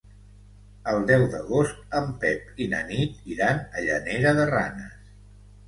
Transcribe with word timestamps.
El 0.93 1.03
deu 1.11 1.25
d'agost 1.33 1.99
en 1.99 2.09
Pep 2.25 2.59
i 2.67 2.69
na 2.73 2.81
Nit 2.89 3.31
iran 3.37 3.63
a 3.69 3.87
Llanera 3.87 4.35
de 4.43 4.51
Ranes. 4.55 5.17